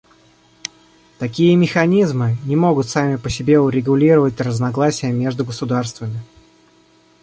Такие 1.19 1.55
механизмы 1.55 2.35
не 2.45 2.55
могут 2.55 2.89
сами 2.89 3.17
по 3.17 3.29
себе 3.29 3.59
урегулировать 3.59 4.41
разногласия 4.41 5.11
между 5.11 5.45
государствами. 5.45 6.19